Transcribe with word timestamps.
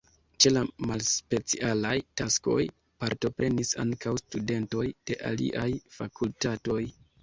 Ĉe 0.43 0.51
la 0.53 0.61
malspecialaj 0.91 1.91
taskoj 2.23 2.57
partoprenis 3.05 3.77
ankaŭ 3.87 4.17
studentoj 4.25 4.91
de 5.09 5.23
aliaj 5.33 5.71
fakultatoj. 6.01 6.85